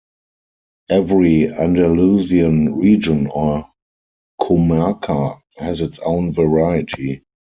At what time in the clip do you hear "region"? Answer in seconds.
2.79-3.27